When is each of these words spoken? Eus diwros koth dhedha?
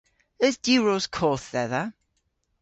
Eus 0.43 0.55
diwros 0.65 1.05
koth 1.15 1.45
dhedha? 1.53 1.83